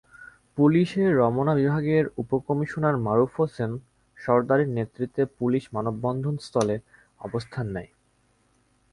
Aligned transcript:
পুলিশের 0.57 1.09
রমনা 1.17 1.53
বিভাগের 1.55 2.05
উপকমিশনার 2.17 2.95
মারুফ 2.97 3.31
হোসেন 3.37 3.71
সরদারের 4.17 4.69
নেতৃত্বে 4.69 5.23
পুলিশ 5.39 5.63
মানববন্ধনস্থলে 5.73 6.75
অবস্থান 7.21 7.65
নেয়। 7.75 7.91